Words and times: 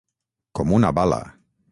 Com 0.59 0.73
una 0.77 0.91
bala. 1.01 1.21